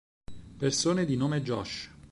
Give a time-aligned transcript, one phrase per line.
[0.57, 1.91] Persone di nome Josh